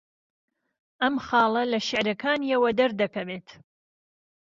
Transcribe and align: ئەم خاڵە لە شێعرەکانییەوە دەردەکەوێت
ئەم 1.01 1.15
خاڵە 1.25 1.63
لە 1.71 1.79
شێعرەکانییەوە 1.87 2.69
دەردەکەوێت 2.79 3.47